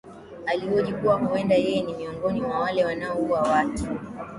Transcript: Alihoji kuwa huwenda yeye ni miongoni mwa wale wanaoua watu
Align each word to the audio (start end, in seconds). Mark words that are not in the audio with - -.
Alihoji 0.45 0.93
kuwa 0.93 1.15
huwenda 1.15 1.55
yeye 1.55 1.81
ni 1.83 1.93
miongoni 1.93 2.41
mwa 2.41 2.59
wale 2.59 2.85
wanaoua 2.85 3.41
watu 3.41 3.87